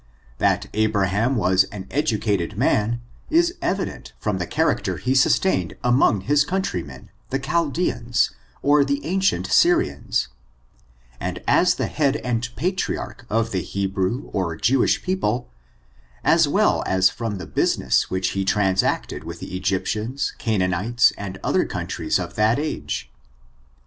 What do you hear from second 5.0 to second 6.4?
sustained among